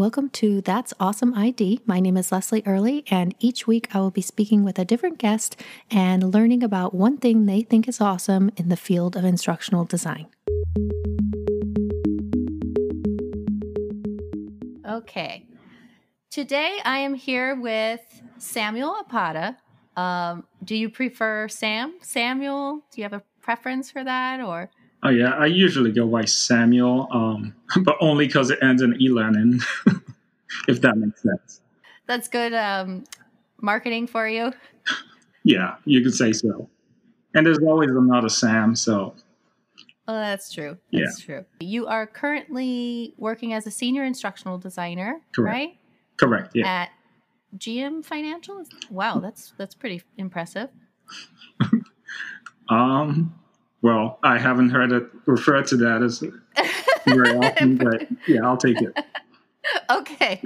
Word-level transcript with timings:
Welcome 0.00 0.30
to 0.30 0.62
That's 0.62 0.94
Awesome 0.98 1.34
ID. 1.34 1.82
My 1.84 2.00
name 2.00 2.16
is 2.16 2.32
Leslie 2.32 2.62
Early, 2.64 3.04
and 3.10 3.34
each 3.38 3.66
week 3.66 3.94
I 3.94 3.98
will 3.98 4.10
be 4.10 4.22
speaking 4.22 4.64
with 4.64 4.78
a 4.78 4.84
different 4.86 5.18
guest 5.18 5.60
and 5.90 6.32
learning 6.32 6.62
about 6.62 6.94
one 6.94 7.18
thing 7.18 7.44
they 7.44 7.60
think 7.60 7.86
is 7.86 8.00
awesome 8.00 8.50
in 8.56 8.70
the 8.70 8.78
field 8.78 9.14
of 9.14 9.26
instructional 9.26 9.84
design. 9.84 10.28
Okay. 14.88 15.46
Today 16.30 16.78
I 16.82 17.00
am 17.00 17.12
here 17.12 17.54
with 17.54 18.00
Samuel 18.38 18.96
Apata. 19.06 19.58
Um, 19.98 20.44
do 20.64 20.76
you 20.76 20.88
prefer 20.88 21.46
Sam? 21.48 21.98
Samuel? 22.00 22.86
Do 22.90 23.02
you 23.02 23.02
have 23.02 23.12
a 23.12 23.22
preference 23.42 23.90
for 23.90 24.02
that 24.02 24.40
or? 24.40 24.70
Oh 25.02 25.08
yeah, 25.08 25.30
I 25.30 25.46
usually 25.46 25.92
go 25.92 26.06
by 26.06 26.26
Samuel, 26.26 27.08
um, 27.10 27.54
but 27.84 27.96
only 28.00 28.26
because 28.26 28.50
it 28.50 28.58
ends 28.62 28.82
in 28.82 28.94
Elenin, 29.00 29.62
if 30.68 30.80
that 30.80 30.96
makes 30.96 31.22
sense. 31.22 31.60
That's 32.06 32.28
good 32.28 32.52
um, 32.54 33.04
marketing 33.60 34.06
for 34.06 34.28
you. 34.28 34.52
Yeah, 35.44 35.76
you 35.84 36.02
could 36.02 36.14
say 36.14 36.32
so. 36.32 36.68
And 37.34 37.46
there's 37.46 37.58
always 37.58 37.90
another 37.90 38.28
Sam, 38.28 38.74
so. 38.74 39.14
Oh, 40.08 40.14
that's 40.14 40.52
true. 40.52 40.76
That's 40.92 41.20
yeah. 41.20 41.24
true. 41.24 41.44
You 41.60 41.86
are 41.86 42.06
currently 42.06 43.14
working 43.16 43.52
as 43.52 43.66
a 43.66 43.70
senior 43.70 44.04
instructional 44.04 44.58
designer, 44.58 45.20
Correct. 45.32 45.54
right? 45.54 45.78
Correct. 46.16 46.50
Yeah. 46.54 46.66
At 46.66 46.90
GM 47.56 48.04
Financial. 48.04 48.64
Wow, 48.90 49.20
that's 49.20 49.54
that's 49.56 49.74
pretty 49.74 50.02
impressive. 50.16 50.68
um, 52.68 53.34
well, 53.82 54.18
I 54.22 54.38
haven't 54.38 54.70
heard 54.70 54.92
it 54.92 55.04
referred 55.26 55.66
to 55.68 55.76
that 55.78 56.02
as 56.02 56.22
very 57.06 57.36
often, 57.36 57.76
but 57.78 58.08
yeah, 58.28 58.44
I'll 58.44 58.56
take 58.56 58.80
it. 58.82 58.96
Okay. 59.90 60.40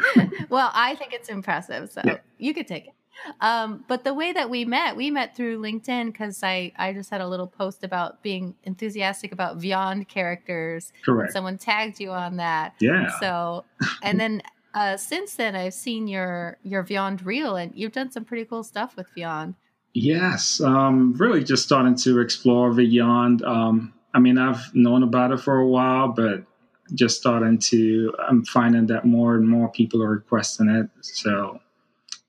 Well, 0.49 0.71
I 0.75 0.95
think 0.95 1.13
it's 1.13 1.29
impressive, 1.29 1.91
so 1.91 2.01
yeah. 2.05 2.19
you 2.39 2.55
could 2.55 2.67
take 2.67 2.87
it. 2.87 2.95
Um, 3.41 3.85
but 3.89 4.05
the 4.05 4.15
way 4.15 4.33
that 4.33 4.51
we 4.51 4.65
met, 4.65 4.97
we 4.97 5.11
met 5.11 5.37
through 5.37 5.61
LinkedIn 5.61 6.07
because 6.07 6.43
I, 6.43 6.73
I 6.77 6.93
just 6.93 7.11
had 7.11 7.21
a 7.21 7.29
little 7.29 7.47
post 7.47 7.85
about 7.85 8.23
being 8.23 8.55
enthusiastic 8.65 9.33
about 9.33 9.59
Vyond 9.59 10.09
characters. 10.09 10.93
Correct. 11.05 11.33
Someone 11.33 11.59
tagged 11.59 12.01
you 12.01 12.11
on 12.11 12.37
that. 12.37 12.75
Yeah. 12.81 13.11
So, 13.21 13.65
and 14.03 14.19
then 14.19 14.43
uh, 14.75 14.97
since 14.97 15.35
then, 15.35 15.55
I've 15.55 15.75
seen 15.75 16.09
your 16.09 16.59
your 16.63 16.83
Vyond 16.83 17.25
reel, 17.25 17.57
and 17.57 17.73
you've 17.75 17.93
done 17.93 18.11
some 18.11 18.25
pretty 18.25 18.45
cool 18.45 18.65
stuff 18.65 18.97
with 18.97 19.07
Vyond. 19.17 19.55
Yes, 19.93 20.61
um, 20.61 21.15
really 21.15 21.45
just 21.45 21.63
starting 21.63 21.95
to 21.97 22.21
explore 22.21 22.71
Vyond. 22.73 23.45
Um, 23.45 23.95
I 24.13 24.19
mean, 24.19 24.39
I've 24.39 24.75
known 24.75 25.05
about 25.05 25.31
it 25.31 25.39
for 25.39 25.59
a 25.59 25.67
while, 25.67 26.09
but 26.09 26.45
just 26.93 27.19
starting 27.19 27.59
to, 27.59 28.15
I'm 28.29 28.45
finding 28.45 28.87
that 28.89 29.05
more 29.05 29.37
and 29.37 29.49
more 29.49 29.69
people 29.71 30.03
are 30.03 30.11
requesting 30.11 30.69
it. 30.69 30.89
So 31.01 31.59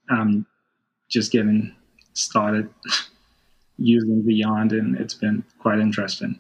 I'm 0.10 0.46
just 1.10 1.32
getting 1.32 1.76
started 2.14 2.70
using 3.78 4.24
Vyond 4.24 4.72
and 4.72 4.96
it's 4.98 5.14
been 5.14 5.44
quite 5.60 5.80
interesting. 5.80 6.40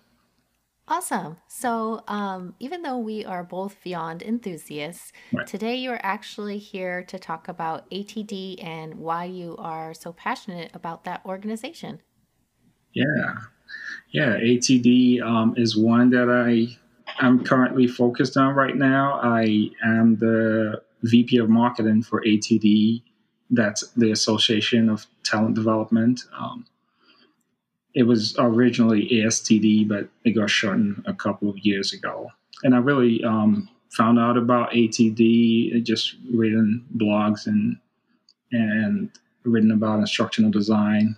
Awesome. 0.88 1.38
So, 1.47 2.03
um, 2.08 2.53
even 2.59 2.83
though 2.83 2.99
we 2.99 3.25
are 3.25 3.43
both 3.43 3.75
Vyond 3.83 4.21
enthusiasts, 4.21 5.11
right. 5.33 5.47
today 5.47 5.75
you're 5.75 5.99
actually 6.03 6.59
here 6.59 7.03
to 7.05 7.17
talk 7.17 7.47
about 7.47 7.89
ATD 7.89 8.63
and 8.63 8.95
why 8.95 9.25
you 9.25 9.55
are 9.58 9.95
so 9.95 10.13
passionate 10.13 10.69
about 10.75 11.03
that 11.05 11.21
organization. 11.25 12.02
Yeah. 12.93 13.38
Yeah. 14.11 14.38
ATD 14.38 15.23
um, 15.23 15.55
is 15.58 15.75
one 15.75 16.11
that 16.11 16.30
I 16.30 16.77
am 17.19 17.44
currently 17.44 17.88
focused 17.88 18.38
on 18.38 18.55
right 18.55 18.75
now. 18.75 19.19
I 19.21 19.71
am 19.83 20.17
the 20.17 20.81
VP 21.03 21.38
of 21.38 21.49
marketing 21.49 22.03
for 22.03 22.21
ATD. 22.21 23.02
That's 23.49 23.88
the 23.91 24.11
Association 24.11 24.89
of 24.89 25.05
Talent 25.23 25.55
Development. 25.55 26.21
Um, 26.37 26.65
it 27.93 28.04
was 28.04 28.36
originally 28.37 29.08
ASTD, 29.09 29.87
but 29.87 30.09
it 30.25 30.31
got 30.31 30.49
shortened 30.49 31.04
a 31.05 31.14
couple 31.14 31.49
of 31.49 31.58
years 31.59 31.93
ago. 31.93 32.31
And 32.64 32.75
I 32.75 32.80
really 32.80 33.23
um, 33.23 33.70
found 33.92 34.20
out 34.20 34.37
about 34.37 34.71
ATD 34.71 35.81
just 35.83 36.15
reading 36.31 36.86
blogs 36.98 37.48
and 37.48 37.77
and 38.52 39.09
written 39.43 39.71
about 39.71 39.99
instructional 39.99 40.52
design. 40.52 41.15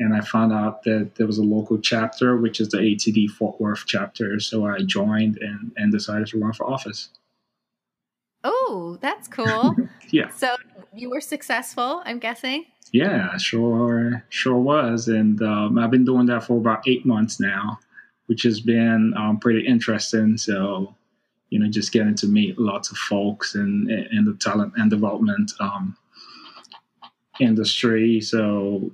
And 0.00 0.14
I 0.14 0.20
found 0.20 0.52
out 0.52 0.84
that 0.84 1.16
there 1.16 1.26
was 1.26 1.38
a 1.38 1.42
local 1.42 1.78
chapter, 1.78 2.36
which 2.36 2.60
is 2.60 2.68
the 2.68 2.78
ATD 2.78 3.30
Fort 3.30 3.60
Worth 3.60 3.84
chapter. 3.86 4.38
So 4.38 4.66
I 4.66 4.78
joined 4.82 5.38
and, 5.38 5.72
and 5.76 5.90
decided 5.90 6.28
to 6.28 6.38
run 6.38 6.52
for 6.52 6.70
office. 6.70 7.10
Oh, 8.44 8.98
that's 9.00 9.26
cool. 9.26 9.74
yeah. 10.10 10.28
So 10.30 10.56
you 10.94 11.10
were 11.10 11.20
successful, 11.20 12.02
I'm 12.04 12.18
guessing. 12.18 12.66
Yeah, 12.92 13.36
sure, 13.36 14.24
sure 14.30 14.58
was, 14.58 15.08
and 15.08 15.42
um, 15.42 15.78
I've 15.78 15.90
been 15.90 16.04
doing 16.04 16.26
that 16.26 16.44
for 16.44 16.56
about 16.56 16.88
eight 16.88 17.04
months 17.04 17.38
now, 17.38 17.78
which 18.26 18.42
has 18.44 18.60
been 18.60 19.12
um, 19.16 19.38
pretty 19.38 19.66
interesting. 19.66 20.38
So, 20.38 20.94
you 21.50 21.58
know, 21.58 21.68
just 21.68 21.92
getting 21.92 22.14
to 22.16 22.26
meet 22.26 22.58
lots 22.58 22.90
of 22.90 22.96
folks 22.96 23.54
in 23.54 23.90
in 24.10 24.24
the 24.24 24.34
talent 24.34 24.72
and 24.76 24.90
development 24.90 25.52
um, 25.60 25.96
industry. 27.40 28.20
So, 28.22 28.90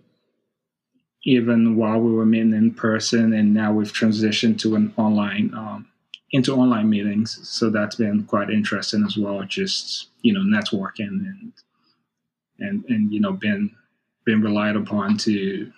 even 1.25 1.77
while 1.77 1.99
we 1.99 2.13
were 2.13 2.27
meeting 2.27 2.53
in 2.53 2.75
person, 2.75 3.33
and 3.33 3.55
now 3.55 3.73
we've 3.73 3.93
transitioned 3.93 4.59
to 4.61 4.77
an 4.77 4.93
online 4.97 5.53
um, 5.55 5.89
into 6.33 6.55
online 6.55 6.91
meetings. 6.91 7.39
So 7.49 7.71
that's 7.71 7.97
been 7.97 8.25
quite 8.25 8.51
interesting 8.51 9.05
as 9.05 9.17
well. 9.17 9.43
Just 9.45 10.09
you 10.23 10.33
know, 10.33 10.41
networking 10.41 11.25
and 11.25 11.53
and 12.59 12.85
and 12.89 13.13
you 13.13 13.21
know, 13.21 13.33
been 13.33 13.75
been 14.25 14.43
relied 14.43 14.77
upon 14.77 15.17
to 15.19 15.73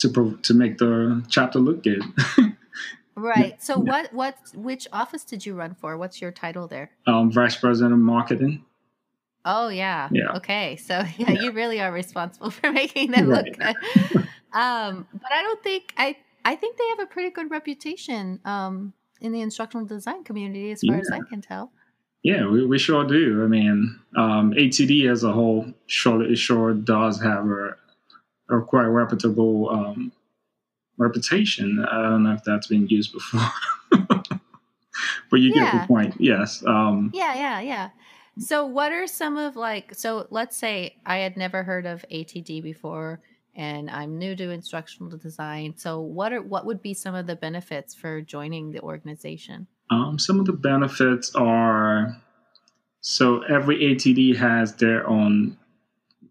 to 0.00 0.38
to 0.42 0.54
make 0.54 0.78
the 0.78 1.24
chapter 1.28 1.58
look 1.58 1.82
good. 1.82 2.02
right. 3.16 3.62
So 3.62 3.82
yeah. 3.84 3.90
what 3.90 4.12
what 4.12 4.36
which 4.54 4.88
office 4.92 5.24
did 5.24 5.44
you 5.44 5.54
run 5.54 5.74
for? 5.74 5.96
What's 5.98 6.20
your 6.20 6.32
title 6.32 6.68
there? 6.68 6.90
Um, 7.06 7.30
Vice 7.30 7.56
President 7.56 7.92
of 7.92 8.00
Marketing. 8.00 8.64
Oh 9.44 9.68
yeah. 9.68 10.08
Yeah. 10.12 10.36
Okay. 10.36 10.76
So 10.76 10.94
yeah, 11.16 11.30
yeah. 11.30 11.42
you 11.42 11.52
really 11.52 11.80
are 11.80 11.92
responsible 11.92 12.50
for 12.52 12.72
making 12.72 13.10
them 13.10 13.28
right. 13.28 13.44
look 13.44 13.58
good. 13.58 14.28
Um, 14.58 15.06
but 15.12 15.32
I 15.32 15.42
don't 15.42 15.62
think 15.62 15.94
I 15.96 16.16
I 16.44 16.56
think 16.56 16.76
they 16.76 16.88
have 16.90 17.00
a 17.00 17.06
pretty 17.06 17.30
good 17.30 17.50
reputation 17.50 18.40
um, 18.44 18.92
in 19.20 19.32
the 19.32 19.40
instructional 19.40 19.86
design 19.86 20.24
community, 20.24 20.72
as 20.72 20.80
far 20.86 20.96
yeah. 20.96 21.00
as 21.00 21.10
I 21.10 21.20
can 21.28 21.40
tell. 21.40 21.70
Yeah, 22.24 22.48
we, 22.48 22.66
we 22.66 22.78
sure 22.78 23.04
do. 23.04 23.44
I 23.44 23.46
mean, 23.46 24.00
um, 24.16 24.52
ATD 24.52 25.08
as 25.08 25.22
a 25.22 25.32
whole 25.32 25.72
sure, 25.86 26.34
sure 26.34 26.74
does 26.74 27.22
have 27.22 27.46
a, 27.46 27.76
a 28.50 28.60
quite 28.62 28.86
reputable 28.86 29.70
um, 29.70 30.12
reputation. 30.96 31.86
I 31.88 32.02
don't 32.02 32.24
know 32.24 32.32
if 32.32 32.42
that's 32.42 32.66
been 32.66 32.88
used 32.88 33.12
before, 33.12 33.48
but 35.30 35.40
you 35.40 35.52
yeah. 35.54 35.72
get 35.72 35.82
the 35.82 35.86
point. 35.86 36.16
Yes. 36.18 36.64
Um, 36.66 37.12
yeah, 37.14 37.34
yeah, 37.34 37.60
yeah. 37.60 37.90
So, 38.40 38.66
what 38.66 38.90
are 38.90 39.06
some 39.06 39.36
of 39.36 39.54
like? 39.54 39.94
So, 39.94 40.26
let's 40.30 40.56
say 40.56 40.96
I 41.06 41.18
had 41.18 41.36
never 41.36 41.62
heard 41.62 41.86
of 41.86 42.04
ATD 42.10 42.62
before, 42.62 43.20
and 43.54 43.90
I'm 43.90 44.18
new 44.18 44.36
to 44.36 44.50
instructional 44.50 45.16
design. 45.18 45.74
So, 45.76 46.00
what 46.00 46.32
are 46.32 46.42
what 46.42 46.66
would 46.66 46.82
be 46.82 46.94
some 46.94 47.14
of 47.14 47.26
the 47.26 47.36
benefits 47.36 47.94
for 47.94 48.20
joining 48.20 48.72
the 48.72 48.80
organization? 48.80 49.66
Um, 49.90 50.18
some 50.18 50.38
of 50.38 50.46
the 50.46 50.52
benefits 50.52 51.34
are 51.34 52.20
so 53.00 53.42
every 53.42 53.78
ATD 53.78 54.36
has 54.36 54.74
their 54.74 55.08
own 55.08 55.56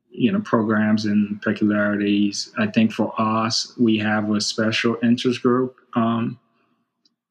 you 0.10 0.32
know 0.32 0.42
programs 0.42 1.06
and 1.06 1.42
peculiarities. 1.42 2.52
I 2.58 2.68
think 2.68 2.92
for 2.92 3.14
us, 3.20 3.74
we 3.80 3.98
have 4.00 4.32
a 4.32 4.42
special 4.42 4.98
interest 5.04 5.42
group. 5.42 5.76
Um, 5.96 6.40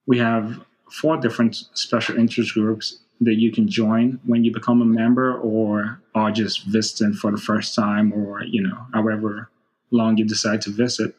we 0.06 0.18
have 0.18 0.60
four 0.90 1.16
different 1.16 1.56
special 1.74 2.16
interest 2.16 2.54
groups 2.54 3.00
that 3.20 3.34
you 3.34 3.50
can 3.50 3.66
join 3.66 4.20
when 4.24 4.44
you 4.44 4.52
become 4.52 4.82
a 4.82 4.84
member 4.84 5.38
or 5.38 6.00
are 6.14 6.30
just 6.30 6.64
visiting 6.66 7.14
for 7.14 7.30
the 7.30 7.38
first 7.38 7.74
time 7.74 8.12
or 8.12 8.42
you 8.44 8.62
know 8.62 8.86
however 8.92 9.50
long 9.90 10.16
you 10.16 10.24
decide 10.24 10.60
to 10.60 10.70
visit 10.70 11.14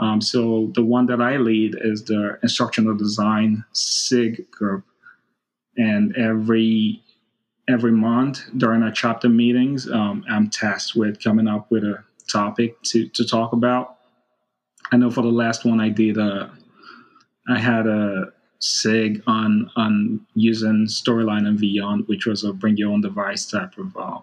um, 0.00 0.22
so 0.22 0.72
the 0.74 0.82
one 0.82 1.06
that 1.06 1.20
I 1.20 1.36
lead 1.36 1.76
is 1.78 2.04
the 2.04 2.38
instructional 2.42 2.96
design 2.96 3.64
SIG 3.72 4.50
group, 4.50 4.84
and 5.76 6.16
every 6.16 7.02
every 7.68 7.92
month 7.92 8.40
during 8.56 8.82
our 8.82 8.90
chapter 8.90 9.28
meetings, 9.28 9.88
um, 9.90 10.24
I'm 10.28 10.48
tasked 10.48 10.96
with 10.96 11.22
coming 11.22 11.46
up 11.46 11.70
with 11.70 11.84
a 11.84 12.02
topic 12.28 12.80
to 12.84 13.08
to 13.08 13.26
talk 13.26 13.52
about. 13.52 13.98
I 14.90 14.96
know 14.96 15.10
for 15.10 15.22
the 15.22 15.28
last 15.28 15.66
one 15.66 15.80
I 15.80 15.90
did, 15.90 16.16
uh, 16.16 16.48
I 17.48 17.58
had 17.58 17.86
a 17.86 18.32
SIG 18.58 19.22
on 19.26 19.70
on 19.76 20.26
using 20.34 20.86
storyline 20.86 21.46
and 21.46 21.58
Vyond, 21.58 22.08
which 22.08 22.24
was 22.24 22.42
a 22.42 22.54
bring 22.54 22.78
your 22.78 22.90
own 22.90 23.02
device 23.02 23.44
type 23.44 23.76
of 23.76 23.94
um, 23.98 24.22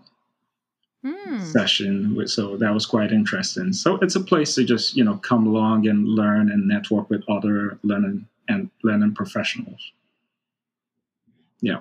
mm. 1.14 1.42
session. 1.42 2.28
So 2.28 2.58
that 2.58 2.74
was 2.74 2.86
quite 2.86 3.12
interesting. 3.12 3.74
So 3.74 3.96
it's 3.98 4.16
a 4.16 4.20
place 4.20 4.56
to 4.56 4.64
just 4.64 4.96
you 4.96 5.04
know 5.04 5.18
come 5.18 5.48
along 5.48 5.88
and 5.88 6.08
learn 6.08 6.52
and 6.52 6.68
network 6.68 7.10
with 7.10 7.24
other 7.30 7.78
learning 7.84 8.28
and 8.48 8.70
learning 8.84 9.14
professionals. 9.14 9.92
Yeah. 11.62 11.80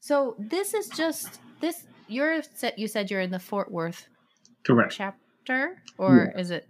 So 0.00 0.36
this 0.38 0.74
is 0.74 0.88
just 0.88 1.40
this. 1.60 1.84
You're 2.06 2.42
set 2.42 2.78
you 2.78 2.88
said 2.88 3.10
you're 3.10 3.20
in 3.20 3.30
the 3.30 3.38
Fort 3.38 3.70
Worth 3.70 4.08
correct 4.64 4.94
chapter, 4.94 5.82
or 5.98 6.32
yeah. 6.34 6.40
is 6.40 6.50
it? 6.50 6.66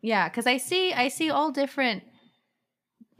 Yeah, 0.00 0.28
because 0.28 0.46
I 0.46 0.56
see 0.56 0.92
I 0.92 1.08
see 1.08 1.30
all 1.30 1.50
different. 1.50 2.04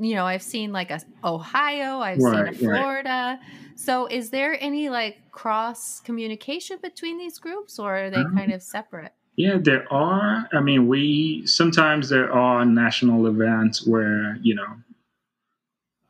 You 0.02 0.16
know, 0.16 0.26
I've 0.26 0.42
seen 0.42 0.72
like 0.72 0.90
a 0.90 1.00
Ohio, 1.22 1.98
I've 1.98 2.18
right, 2.18 2.54
seen 2.54 2.54
a 2.54 2.58
Florida. 2.58 3.38
Right. 3.38 3.38
So, 3.76 4.06
is 4.06 4.30
there 4.30 4.56
any 4.60 4.88
like 4.88 5.30
cross 5.30 6.00
communication 6.00 6.78
between 6.82 7.18
these 7.18 7.38
groups, 7.38 7.78
or 7.78 7.96
are 7.96 8.10
they 8.10 8.16
um, 8.16 8.34
kind 8.36 8.52
of 8.52 8.62
separate? 8.62 9.12
Yeah, 9.36 9.58
there 9.60 9.90
are. 9.92 10.48
I 10.52 10.60
mean, 10.60 10.88
we 10.88 11.46
sometimes 11.46 12.08
there 12.08 12.32
are 12.32 12.64
national 12.64 13.26
events 13.26 13.86
where 13.86 14.36
you 14.42 14.56
know 14.56 14.76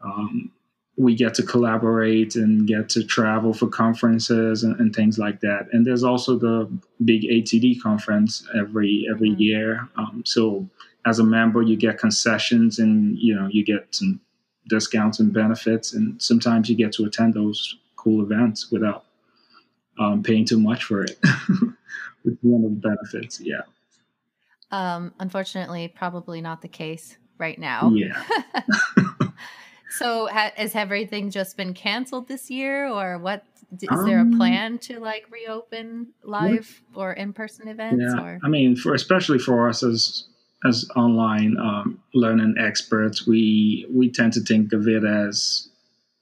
um, 0.03 0.51
we 0.97 1.15
get 1.15 1.35
to 1.35 1.43
collaborate 1.43 2.35
and 2.35 2.67
get 2.67 2.89
to 2.91 3.05
travel 3.05 3.55
for 3.55 3.67
conferences 3.67 4.63
and, 4.63 4.79
and, 4.79 4.95
things 4.95 5.19
like 5.19 5.41
that. 5.41 5.67
And 5.73 5.87
there's 5.87 6.05
also 6.05 6.39
the 6.39 6.71
big 7.05 7.23
ATD 7.23 7.81
conference 7.81 8.47
every 8.55 9.07
every 9.11 9.31
mm-hmm. 9.31 9.41
year. 9.41 9.89
Um, 9.97 10.23
so 10.25 10.69
as 11.07 11.19
a 11.19 11.25
member, 11.25 11.63
you 11.63 11.77
get 11.77 11.99
concessions 11.99 12.79
and 12.79 13.19
you 13.19 13.35
know 13.35 13.49
you 13.51 13.65
get 13.65 13.95
some 13.95 14.21
discounts 14.69 15.21
and 15.21 15.33
benefits, 15.33 15.93
and 15.93 16.21
sometimes 16.21 16.69
you 16.69 16.77
get 16.77 16.93
to 16.93 17.05
attend 17.05 17.35
those 17.35 17.77
cool 17.97 18.23
events 18.23 18.71
without 18.71 19.05
um, 19.99 20.23
paying 20.23 20.45
too 20.45 20.61
much 20.61 20.85
for 20.85 21.03
it. 21.03 21.19
Which 22.23 22.35
is 22.35 22.39
one 22.43 22.65
of 22.65 22.71
the 22.71 22.89
benefits. 22.89 23.41
Yeah. 23.41 23.63
Um, 24.71 25.13
unfortunately, 25.19 25.89
probably 25.89 26.41
not 26.41 26.63
the 26.63 26.69
case 26.69 27.17
right 27.37 27.59
now. 27.59 27.91
Yeah. 27.95 28.23
So 29.93 30.27
ha- 30.27 30.53
has 30.57 30.75
everything 30.75 31.31
just 31.31 31.57
been 31.57 31.75
canceled 31.75 32.27
this 32.27 32.51
year, 32.51 32.89
or 32.89 33.19
what? 33.19 33.45
Is 33.81 33.89
um, 33.91 34.07
there 34.07 34.19
a 34.19 34.23
um, 34.23 34.37
plan 34.37 34.79
to 34.79 34.99
like 35.01 35.27
reopen 35.31 36.09
live 36.23 36.83
yeah. 36.95 37.01
or 37.01 37.13
in 37.13 37.33
person 37.33 37.69
events? 37.69 38.03
Yeah, 38.07 38.23
or? 38.23 38.41
I 38.43 38.49
mean, 38.49 38.75
for 38.75 38.95
especially 38.95 39.39
for 39.39 39.69
us 39.69 39.83
as 39.83 40.25
as 40.65 40.89
online 40.95 41.57
um, 41.59 42.01
learning 42.15 42.55
experts, 42.59 43.27
we 43.27 43.87
we 43.91 44.11
tend 44.11 44.33
to 44.35 44.41
think 44.41 44.73
of 44.73 44.87
it 44.87 45.05
as 45.05 45.69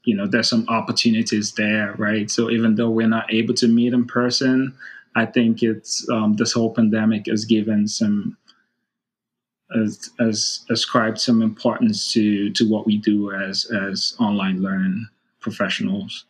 you 0.04 0.16
know 0.16 0.26
there's 0.26 0.48
some 0.48 0.66
opportunities 0.68 1.52
there, 1.52 1.94
right? 1.98 2.30
So 2.30 2.50
even 2.50 2.74
though 2.74 2.90
we're 2.90 3.08
not 3.08 3.32
able 3.32 3.54
to 3.54 3.68
meet 3.68 3.92
in 3.92 4.06
person, 4.06 4.74
I 5.14 5.26
think 5.26 5.62
it's 5.62 6.08
um, 6.10 6.34
this 6.34 6.52
whole 6.52 6.74
pandemic 6.74 7.26
has 7.26 7.44
given 7.44 7.86
some 7.86 8.36
as, 9.76 10.10
as 10.18 10.64
ascribed 10.70 11.20
some 11.20 11.42
importance 11.42 12.12
to 12.12 12.50
to 12.52 12.68
what 12.68 12.86
we 12.86 12.96
do 12.96 13.32
as 13.32 13.70
as 13.70 14.16
online 14.18 14.62
learning 14.62 15.06
professionals. 15.40 16.24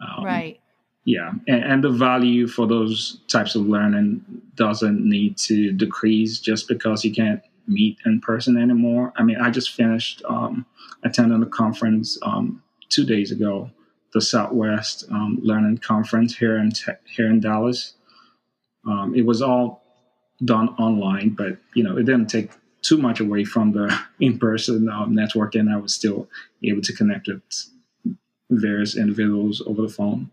Um, 0.00 0.24
right. 0.24 0.58
Yeah, 1.04 1.32
and, 1.48 1.64
and 1.64 1.84
the 1.84 1.90
value 1.90 2.46
for 2.46 2.66
those 2.66 3.20
types 3.28 3.54
of 3.54 3.66
learning 3.66 4.24
doesn't 4.62 5.04
need 5.04 5.36
to 5.36 5.72
decrease 5.72 6.38
just 6.38 6.68
because 6.68 7.04
you 7.04 7.12
can't 7.12 7.42
meet 7.66 7.98
in 8.06 8.20
person 8.20 8.56
anymore. 8.56 9.12
I 9.16 9.24
mean, 9.24 9.38
I 9.38 9.50
just 9.50 9.70
finished 9.72 10.22
um, 10.28 10.64
attending 11.02 11.42
a 11.42 11.46
conference 11.46 12.16
um, 12.22 12.62
two 12.88 13.04
days 13.04 13.32
ago, 13.32 13.72
the 14.12 14.20
Southwest 14.20 15.04
um, 15.10 15.40
Learning 15.42 15.78
Conference 15.78 16.36
here 16.36 16.58
in 16.58 16.70
here 17.04 17.26
in 17.26 17.40
Dallas. 17.40 17.94
Um, 18.86 19.16
it 19.16 19.26
was 19.26 19.42
all 19.42 19.82
done 20.44 20.68
online, 20.78 21.30
but 21.30 21.58
you 21.74 21.82
know, 21.82 21.96
it 21.96 22.04
didn't 22.04 22.28
take 22.28 22.52
too 22.82 22.98
much 22.98 23.18
away 23.18 23.44
from 23.44 23.72
the 23.72 23.86
in-person 24.20 24.88
um, 24.88 25.12
networking. 25.12 25.72
I 25.74 25.76
was 25.76 25.92
still 25.92 26.28
able 26.62 26.82
to 26.82 26.92
connect 26.92 27.26
with 27.26 27.42
various 28.48 28.96
individuals 28.96 29.60
over 29.66 29.82
the 29.82 29.88
phone. 29.88 30.30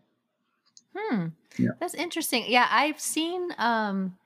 Hmm. 0.95 1.29
Yeah. 1.57 1.69
That's 1.79 1.93
interesting. 1.93 2.45
Yeah, 2.47 2.67
I've 2.69 2.99
seen 2.99 3.49
um 3.57 4.17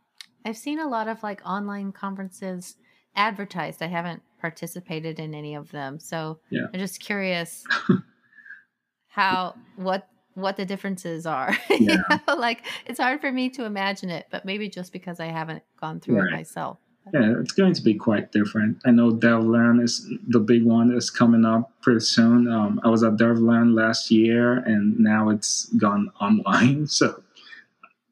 I've 0.45 0.57
seen 0.57 0.79
a 0.79 0.87
lot 0.87 1.07
of 1.07 1.23
like 1.23 1.41
online 1.45 1.91
conferences 1.91 2.75
advertised. 3.15 3.81
I 3.81 3.87
haven't 3.87 4.21
participated 4.39 5.19
in 5.19 5.33
any 5.33 5.55
of 5.55 5.71
them. 5.71 5.99
So 5.99 6.39
yeah. 6.49 6.65
I'm 6.73 6.79
just 6.79 6.99
curious 6.99 7.63
how 9.07 9.55
what 9.75 10.07
what 10.35 10.57
the 10.57 10.65
differences 10.65 11.25
are. 11.25 11.55
Yeah. 11.69 11.77
you 12.09 12.19
know, 12.27 12.35
like 12.35 12.65
it's 12.85 12.99
hard 12.99 13.21
for 13.21 13.31
me 13.31 13.49
to 13.51 13.65
imagine 13.65 14.09
it, 14.09 14.27
but 14.31 14.45
maybe 14.45 14.69
just 14.69 14.93
because 14.93 15.19
I 15.19 15.27
haven't 15.27 15.63
gone 15.79 15.99
through 15.99 16.19
right. 16.19 16.33
it 16.33 16.35
myself. 16.35 16.77
Yeah, 17.11 17.33
it's 17.41 17.51
going 17.51 17.73
to 17.73 17.81
be 17.81 17.95
quite 17.95 18.31
different. 18.31 18.77
I 18.85 18.91
know 18.91 19.11
DevLearn 19.11 19.83
is 19.83 20.09
the 20.27 20.39
big 20.39 20.63
one 20.63 20.93
that's 20.93 21.09
coming 21.09 21.43
up 21.43 21.71
pretty 21.81 21.99
soon. 21.99 22.49
Um, 22.49 22.79
I 22.83 22.87
was 22.87 23.03
at 23.03 23.17
DevLearn 23.17 23.75
last 23.75 24.09
year, 24.09 24.59
and 24.59 24.97
now 24.99 25.29
it's 25.29 25.65
gone 25.77 26.11
online. 26.21 26.87
So 26.93 27.21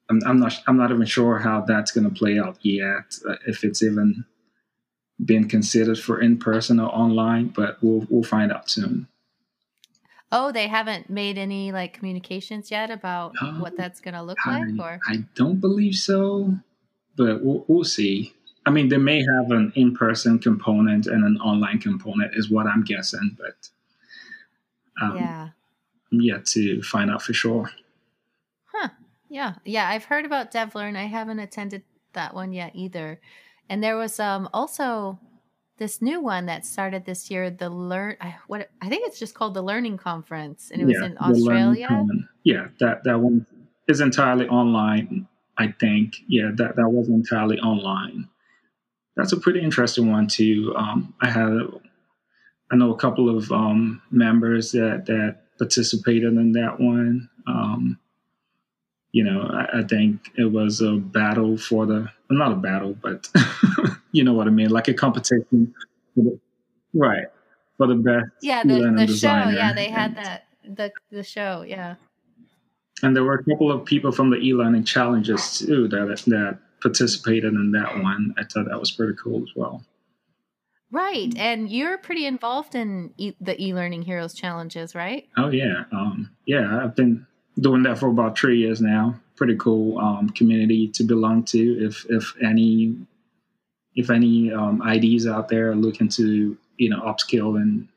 I'm, 0.09 0.19
I'm 0.25 0.39
not 0.39 0.53
I'm 0.67 0.77
not 0.77 0.91
even 0.91 1.05
sure 1.05 1.39
how 1.39 1.61
that's 1.61 1.91
going 1.91 2.03
to 2.03 2.13
play 2.13 2.37
out 2.37 2.57
yet. 2.63 3.15
Uh, 3.27 3.35
if 3.47 3.63
it's 3.63 3.81
even 3.81 4.25
been 5.23 5.47
considered 5.47 5.99
for 5.99 6.19
in 6.19 6.37
person 6.37 6.79
or 6.79 6.89
online, 6.89 7.47
but 7.47 7.77
we'll 7.81 8.05
we'll 8.09 8.23
find 8.23 8.51
out 8.51 8.69
soon. 8.69 9.07
Oh, 10.33 10.51
they 10.51 10.67
haven't 10.67 11.09
made 11.09 11.37
any 11.37 11.71
like 11.71 11.93
communications 11.93 12.71
yet 12.71 12.89
about 12.89 13.33
uh, 13.41 13.53
what 13.53 13.77
that's 13.77 14.01
going 14.01 14.13
to 14.13 14.21
look 14.21 14.37
I, 14.45 14.59
like, 14.59 14.79
or 14.79 14.99
I 15.07 15.25
don't 15.35 15.59
believe 15.59 15.95
so, 15.95 16.55
but 17.15 17.43
we'll, 17.43 17.65
we'll 17.67 17.83
see. 17.83 18.33
I 18.65 18.69
mean, 18.69 18.89
they 18.89 18.97
may 18.97 19.17
have 19.19 19.51
an 19.51 19.73
in-person 19.75 20.39
component 20.39 21.07
and 21.07 21.23
an 21.23 21.37
online 21.37 21.79
component, 21.79 22.35
is 22.35 22.49
what 22.51 22.67
I'm 22.67 22.83
guessing, 22.83 23.35
but 23.37 23.69
um, 25.01 25.15
yeah, 25.17 25.49
I'm 26.11 26.21
yet 26.21 26.45
to 26.47 26.81
find 26.83 27.09
out 27.09 27.23
for 27.23 27.33
sure. 27.33 27.71
Huh? 28.65 28.89
Yeah, 29.29 29.55
yeah. 29.65 29.89
I've 29.89 30.05
heard 30.05 30.25
about 30.25 30.51
DevLearn. 30.51 30.95
I 30.95 31.05
haven't 31.05 31.39
attended 31.39 31.83
that 32.13 32.35
one 32.35 32.53
yet 32.53 32.73
either. 32.75 33.19
And 33.69 33.83
there 33.83 33.97
was 33.97 34.19
um 34.19 34.49
also 34.53 35.19
this 35.77 36.01
new 36.01 36.21
one 36.21 36.45
that 36.45 36.65
started 36.65 37.05
this 37.05 37.31
year, 37.31 37.49
the 37.49 37.69
learn 37.69 38.17
what 38.47 38.69
I 38.81 38.89
think 38.89 39.07
it's 39.07 39.17
just 39.17 39.33
called 39.33 39.55
the 39.55 39.63
Learning 39.63 39.97
Conference, 39.97 40.69
and 40.71 40.81
it 40.81 40.85
was 40.85 41.01
in 41.01 41.17
Australia. 41.19 42.05
Yeah, 42.43 42.67
that 42.79 43.03
that 43.05 43.19
one 43.19 43.47
is 43.87 44.01
entirely 44.01 44.47
online. 44.47 45.27
I 45.57 45.73
think. 45.79 46.15
Yeah, 46.27 46.51
that 46.55 46.75
that 46.75 46.89
was 46.89 47.07
entirely 47.09 47.59
online. 47.59 48.27
That's 49.15 49.33
a 49.33 49.39
pretty 49.39 49.61
interesting 49.61 50.09
one 50.11 50.27
too. 50.27 50.73
Um, 50.75 51.13
I 51.21 51.29
had, 51.29 51.51
I 52.71 52.75
know 52.75 52.93
a 52.93 52.97
couple 52.97 53.35
of 53.35 53.51
um, 53.51 54.01
members 54.09 54.71
that 54.71 55.05
that 55.07 55.37
participated 55.57 56.33
in 56.33 56.53
that 56.53 56.79
one. 56.79 57.29
Um, 57.47 57.99
you 59.11 59.23
know, 59.23 59.41
I, 59.41 59.79
I, 59.79 59.83
think 59.83 60.31
it 60.37 60.45
was 60.45 60.79
a 60.79 60.93
battle 60.93 61.57
for 61.57 61.85
the 61.85 62.09
not 62.29 62.53
a 62.53 62.55
battle, 62.55 62.95
but 63.01 63.27
you 64.11 64.23
know 64.23 64.33
what 64.33 64.47
I 64.47 64.51
mean, 64.51 64.69
like 64.69 64.87
a 64.87 64.93
competition, 64.93 65.73
the, 66.15 66.39
right? 66.93 67.25
For 67.77 67.87
the 67.87 67.95
best, 67.95 68.27
yeah, 68.41 68.63
the, 68.63 69.05
the 69.05 69.07
show, 69.07 69.27
yeah, 69.27 69.73
they 69.73 69.89
had 69.89 70.15
that 70.15 70.45
the 70.63 70.91
the 71.11 71.23
show, 71.23 71.63
yeah. 71.67 71.95
And 73.03 73.15
there 73.15 73.23
were 73.23 73.33
a 73.33 73.43
couple 73.43 73.71
of 73.71 73.83
people 73.85 74.11
from 74.11 74.29
the 74.29 74.37
e-learning 74.37 74.83
challenges 74.83 75.59
too 75.59 75.87
that 75.89 76.23
that 76.27 76.59
participated 76.81 77.53
in 77.53 77.71
that 77.71 78.01
one. 78.01 78.33
I 78.37 78.43
thought 78.43 78.67
that 78.69 78.79
was 78.79 78.91
pretty 78.91 79.13
cool 79.21 79.43
as 79.43 79.55
well. 79.55 79.83
Right, 80.91 81.31
and 81.37 81.69
you're 81.71 81.97
pretty 81.97 82.25
involved 82.25 82.75
in 82.75 83.13
e- 83.17 83.35
the 83.39 83.59
e-learning 83.61 84.01
heroes 84.01 84.33
challenges, 84.33 84.93
right? 84.93 85.27
Oh 85.37 85.49
yeah, 85.49 85.85
um, 85.93 86.29
yeah. 86.45 86.83
I've 86.83 86.95
been 86.95 87.25
doing 87.57 87.83
that 87.83 87.97
for 87.97 88.09
about 88.09 88.37
three 88.37 88.59
years 88.59 88.81
now. 88.81 89.15
Pretty 89.37 89.55
cool 89.55 89.97
um, 89.99 90.29
community 90.31 90.89
to 90.89 91.03
belong 91.03 91.43
to. 91.45 91.85
If 91.85 92.05
if 92.09 92.33
any 92.43 92.97
if 93.95 94.09
any 94.09 94.51
um, 94.51 94.81
IDs 94.85 95.27
out 95.27 95.47
there 95.47 95.71
are 95.71 95.75
looking 95.75 96.09
to 96.09 96.57
you 96.77 96.89
know 96.89 97.01
upskill 97.01 97.55
and 97.55 97.87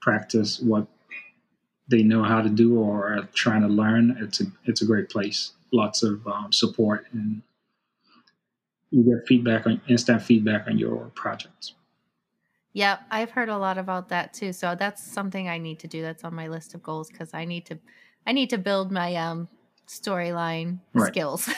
practice 0.00 0.58
what 0.58 0.86
they 1.90 2.02
know 2.02 2.22
how 2.22 2.40
to 2.40 2.48
do 2.48 2.78
or 2.78 3.12
are 3.12 3.28
trying 3.34 3.60
to 3.60 3.68
learn, 3.68 4.16
it's 4.20 4.40
a 4.40 4.44
it's 4.64 4.80
a 4.80 4.86
great 4.86 5.10
place. 5.10 5.52
Lots 5.70 6.02
of 6.02 6.26
um, 6.26 6.50
support 6.50 7.06
and 7.12 7.42
you 8.90 9.02
get 9.02 9.26
feedback 9.26 9.66
on 9.66 9.80
instant 9.88 10.22
feedback 10.22 10.66
on 10.66 10.78
your 10.78 11.10
projects. 11.14 11.74
Yeah, 12.72 12.98
I've 13.10 13.30
heard 13.30 13.48
a 13.48 13.58
lot 13.58 13.78
about 13.78 14.08
that 14.10 14.32
too. 14.32 14.52
So 14.52 14.74
that's 14.74 15.02
something 15.02 15.48
I 15.48 15.58
need 15.58 15.80
to 15.80 15.88
do. 15.88 16.02
That's 16.02 16.24
on 16.24 16.34
my 16.34 16.48
list 16.48 16.74
of 16.74 16.82
goals 16.82 17.08
because 17.10 17.34
I 17.34 17.44
need 17.44 17.66
to 17.66 17.78
I 18.26 18.32
need 18.32 18.50
to 18.50 18.58
build 18.58 18.92
my 18.92 19.14
um 19.16 19.48
storyline 19.88 20.78
right. 20.94 21.08
skills. 21.08 21.44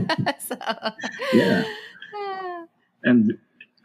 so, 0.38 0.56
yeah. 1.32 1.64
And 3.02 3.36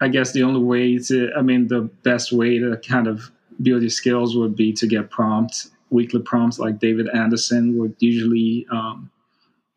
I 0.01 0.07
guess 0.07 0.31
the 0.31 0.43
only 0.43 0.61
way 0.61 0.97
to, 0.97 1.31
I 1.37 1.41
mean, 1.41 1.67
the 1.67 1.81
best 2.03 2.31
way 2.31 2.59
to 2.59 2.77
kind 2.77 3.07
of 3.07 3.31
build 3.61 3.81
your 3.81 3.89
skills 3.89 4.35
would 4.35 4.55
be 4.55 4.71
to 4.73 4.87
get 4.87 5.09
prompts, 5.09 5.71
weekly 5.89 6.21
prompts 6.21 6.59
like 6.59 6.79
David 6.79 7.09
Anderson 7.09 7.77
would 7.77 7.95
usually 7.99 8.65
um, 8.71 9.11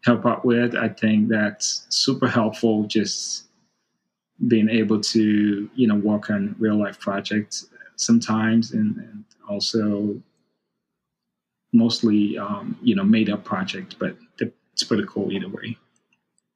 help 0.05 0.27
out 0.27 0.45
with. 0.45 0.75
I 0.75 0.89
think 0.89 1.29
that's 1.29 1.87
super 1.89 2.29
helpful 2.29 2.85
just 2.85 3.45
being 4.49 4.69
able 4.69 5.01
to, 5.01 5.71
you 5.75 5.87
know, 5.87 5.95
work 5.95 6.31
on 6.31 6.57
real 6.59 6.77
life 6.77 6.99
projects 6.99 7.67
sometimes 7.97 8.73
and, 8.73 8.97
and 8.97 9.25
also 9.49 10.21
mostly 11.73 12.37
um, 12.39 12.77
you 12.83 12.95
know 12.95 13.05
made 13.05 13.31
up 13.31 13.45
projects, 13.45 13.95
but 13.95 14.17
it's 14.39 14.83
pretty 14.83 15.05
cool 15.09 15.33
either 15.33 15.49
way. 15.49 15.77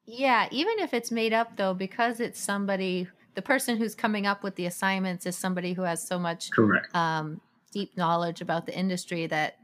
Yeah, 0.04 0.48
even 0.50 0.78
if 0.78 0.94
it's 0.94 1.10
made 1.10 1.32
up 1.32 1.56
though, 1.56 1.74
because 1.74 2.20
it's 2.20 2.40
somebody, 2.40 3.08
the 3.34 3.42
person 3.42 3.76
who's 3.76 3.94
coming 3.94 4.26
up 4.26 4.42
with 4.42 4.54
the 4.54 4.66
assignments 4.66 5.26
is 5.26 5.36
somebody 5.36 5.72
who 5.72 5.82
has 5.82 6.06
so 6.06 6.18
much 6.18 6.50
correct 6.50 6.94
um, 6.94 7.40
deep 7.72 7.96
knowledge 7.96 8.40
about 8.40 8.66
the 8.66 8.76
industry 8.76 9.26
that 9.26 9.58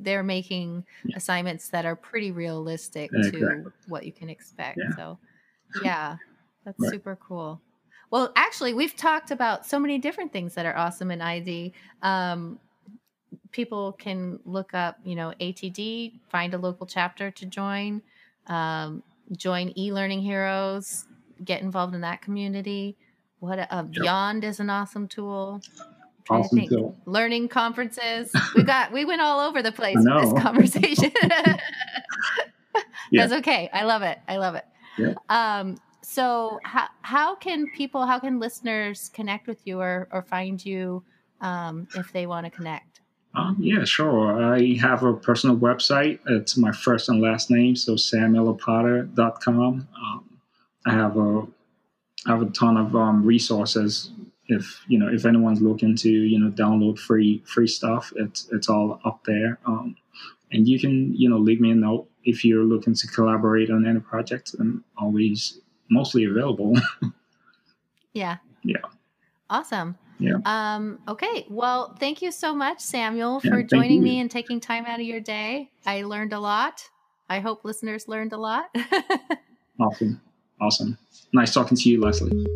they're 0.00 0.22
making 0.22 0.84
yeah. 1.04 1.16
assignments 1.16 1.68
that 1.68 1.84
are 1.84 1.96
pretty 1.96 2.30
realistic 2.30 3.10
yeah, 3.12 3.30
to 3.30 3.36
exactly. 3.36 3.72
what 3.88 4.04
you 4.04 4.12
can 4.12 4.28
expect. 4.28 4.78
Yeah. 4.78 4.96
So, 4.96 5.18
yeah, 5.82 6.16
that's 6.64 6.78
right. 6.80 6.90
super 6.90 7.16
cool. 7.16 7.60
Well, 8.10 8.32
actually, 8.36 8.74
we've 8.74 8.94
talked 8.94 9.30
about 9.30 9.64
so 9.64 9.78
many 9.78 9.98
different 9.98 10.32
things 10.32 10.54
that 10.54 10.66
are 10.66 10.76
awesome 10.76 11.10
in 11.10 11.22
ID. 11.22 11.72
Um, 12.02 12.58
people 13.52 13.92
can 13.92 14.38
look 14.44 14.74
up, 14.74 14.98
you 15.04 15.14
know, 15.14 15.32
ATD, 15.40 16.20
find 16.30 16.52
a 16.52 16.58
local 16.58 16.86
chapter 16.86 17.30
to 17.30 17.46
join, 17.46 18.02
um, 18.48 19.02
join 19.34 19.72
e-learning 19.78 20.20
heroes, 20.20 21.06
get 21.44 21.62
involved 21.62 21.94
in 21.94 22.02
that 22.02 22.20
community. 22.20 22.96
What 23.40 23.58
a, 23.58 23.74
uh, 23.74 23.84
Vyond 23.84 24.44
is 24.44 24.60
an 24.60 24.70
awesome 24.70 25.08
tool. 25.08 25.62
Awesome. 26.30 26.94
Learning 27.06 27.48
conferences. 27.48 28.32
We 28.54 28.62
got 28.64 28.92
we 28.92 29.04
went 29.04 29.20
all 29.20 29.40
over 29.40 29.62
the 29.62 29.72
place 29.72 29.96
with 29.96 30.22
this 30.22 30.32
conversation. 30.42 31.12
That's 33.12 33.32
okay. 33.32 33.68
I 33.72 33.84
love 33.84 34.02
it. 34.02 34.18
I 34.28 34.36
love 34.36 34.54
it. 34.54 34.64
Yeah. 34.98 35.14
Um, 35.28 35.78
so 36.02 36.58
how 36.64 36.88
how 37.02 37.34
can 37.36 37.66
people, 37.76 38.06
how 38.06 38.18
can 38.18 38.38
listeners 38.38 39.10
connect 39.14 39.46
with 39.46 39.66
you 39.66 39.80
or, 39.80 40.08
or 40.12 40.22
find 40.22 40.64
you 40.64 41.02
um, 41.40 41.88
if 41.94 42.12
they 42.12 42.26
want 42.26 42.46
to 42.46 42.50
connect? 42.50 43.00
Um, 43.34 43.56
yeah, 43.58 43.84
sure. 43.84 44.54
I 44.54 44.74
have 44.74 45.04
a 45.04 45.14
personal 45.14 45.56
website. 45.56 46.18
It's 46.26 46.58
my 46.58 46.70
first 46.70 47.08
and 47.08 47.22
last 47.22 47.50
name, 47.50 47.76
so 47.76 47.94
samuelapata.com. 47.94 49.88
Um, 49.96 50.38
I 50.84 50.92
have 50.92 51.16
a 51.16 51.46
I 52.26 52.30
have 52.30 52.42
a 52.42 52.50
ton 52.50 52.76
of 52.76 52.94
um, 52.94 53.24
resources. 53.24 54.10
If 54.52 54.84
you 54.88 54.98
know, 54.98 55.08
if 55.08 55.24
anyone's 55.24 55.60
looking 55.60 55.96
to 55.96 56.10
you 56.10 56.38
know 56.38 56.50
download 56.50 56.98
free 56.98 57.42
free 57.46 57.66
stuff, 57.66 58.12
it's 58.16 58.48
it's 58.52 58.68
all 58.68 59.00
up 59.04 59.24
there. 59.24 59.58
Um, 59.66 59.96
and 60.50 60.68
you 60.68 60.78
can 60.78 61.14
you 61.14 61.28
know 61.28 61.38
leave 61.38 61.60
me 61.60 61.70
a 61.70 61.74
note 61.74 62.08
if 62.24 62.44
you're 62.44 62.64
looking 62.64 62.94
to 62.94 63.06
collaborate 63.08 63.70
on 63.70 63.86
any 63.86 64.00
project. 64.00 64.54
I'm 64.58 64.84
always 64.96 65.60
mostly 65.90 66.24
available. 66.24 66.74
yeah. 68.12 68.36
Yeah. 68.62 68.76
Awesome. 69.50 69.96
Yeah. 70.18 70.36
Um, 70.44 71.00
okay. 71.08 71.46
Well, 71.50 71.96
thank 71.98 72.22
you 72.22 72.30
so 72.30 72.54
much, 72.54 72.80
Samuel, 72.80 73.40
for 73.40 73.60
yeah, 73.60 73.66
joining 73.66 74.02
me 74.02 74.20
and 74.20 74.30
taking 74.30 74.60
time 74.60 74.86
out 74.86 75.00
of 75.00 75.06
your 75.06 75.20
day. 75.20 75.70
I 75.84 76.02
learned 76.02 76.32
a 76.32 76.40
lot. 76.40 76.88
I 77.28 77.40
hope 77.40 77.64
listeners 77.64 78.08
learned 78.08 78.32
a 78.32 78.38
lot. 78.38 78.66
awesome. 79.80 80.20
Awesome. 80.60 80.96
Nice 81.32 81.52
talking 81.52 81.76
to 81.76 81.88
you, 81.88 82.00
Leslie. 82.00 82.46